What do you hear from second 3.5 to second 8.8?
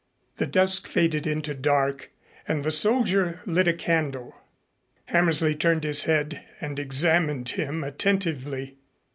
a candle. Hammersley turned his head and examined him attentively.